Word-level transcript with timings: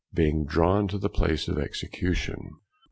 Being 0.15 0.47
drawn 0.47 0.87
to 0.87 0.97
the 0.97 1.11
place 1.11 1.47
of 1.47 1.59
Execution. 1.59 2.55